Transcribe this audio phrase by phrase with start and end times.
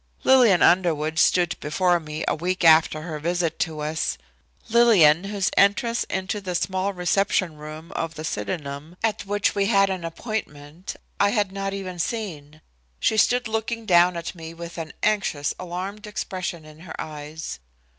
[0.23, 4.17] Lillian Underwood stood before me a week after her visit to us.
[4.67, 9.91] Lillian, whose entrance into the small reception room of the Sydenham, at which we had
[9.91, 12.61] an appointment, I had not even seen.
[12.99, 17.59] She stood looking down at me with an anxious, alarmed expression in her eyes.